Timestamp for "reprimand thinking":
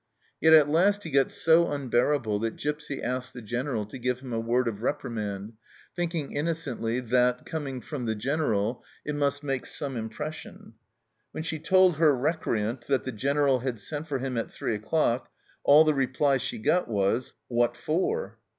4.81-6.31